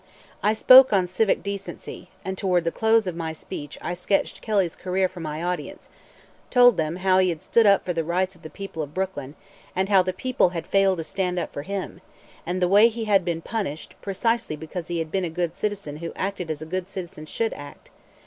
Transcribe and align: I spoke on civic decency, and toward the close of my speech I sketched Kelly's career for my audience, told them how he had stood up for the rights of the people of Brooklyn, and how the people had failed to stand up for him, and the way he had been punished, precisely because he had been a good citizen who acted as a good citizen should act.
I 0.41 0.53
spoke 0.53 0.91
on 0.91 1.05
civic 1.05 1.43
decency, 1.43 2.09
and 2.25 2.35
toward 2.35 2.63
the 2.63 2.71
close 2.71 3.05
of 3.05 3.15
my 3.15 3.33
speech 3.33 3.77
I 3.83 3.93
sketched 3.93 4.41
Kelly's 4.41 4.75
career 4.75 5.07
for 5.07 5.19
my 5.19 5.43
audience, 5.43 5.89
told 6.49 6.75
them 6.75 6.95
how 6.95 7.19
he 7.19 7.29
had 7.29 7.39
stood 7.39 7.67
up 7.67 7.85
for 7.85 7.93
the 7.93 8.03
rights 8.03 8.33
of 8.33 8.41
the 8.41 8.49
people 8.49 8.81
of 8.81 8.95
Brooklyn, 8.95 9.35
and 9.75 9.89
how 9.89 10.01
the 10.01 10.11
people 10.11 10.49
had 10.49 10.65
failed 10.65 10.97
to 10.97 11.03
stand 11.03 11.37
up 11.37 11.53
for 11.53 11.61
him, 11.61 12.01
and 12.47 12.59
the 12.63 12.67
way 12.67 12.87
he 12.89 13.05
had 13.05 13.23
been 13.23 13.43
punished, 13.43 13.93
precisely 14.01 14.55
because 14.55 14.87
he 14.87 14.97
had 14.97 15.11
been 15.11 15.23
a 15.23 15.29
good 15.29 15.55
citizen 15.55 15.97
who 15.97 16.13
acted 16.15 16.49
as 16.49 16.63
a 16.63 16.65
good 16.65 16.87
citizen 16.87 17.27
should 17.27 17.53
act. 17.53 17.91